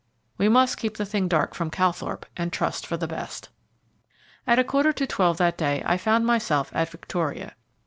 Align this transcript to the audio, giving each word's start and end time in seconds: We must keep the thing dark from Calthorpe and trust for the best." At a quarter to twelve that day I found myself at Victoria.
We 0.39 0.49
must 0.49 0.77
keep 0.79 0.97
the 0.97 1.05
thing 1.05 1.27
dark 1.27 1.53
from 1.53 1.69
Calthorpe 1.69 2.25
and 2.35 2.51
trust 2.51 2.87
for 2.87 2.97
the 2.97 3.05
best." 3.05 3.49
At 4.47 4.57
a 4.57 4.63
quarter 4.63 4.91
to 4.91 5.05
twelve 5.05 5.37
that 5.37 5.59
day 5.59 5.83
I 5.85 5.97
found 5.97 6.25
myself 6.25 6.71
at 6.73 6.89
Victoria. 6.89 7.53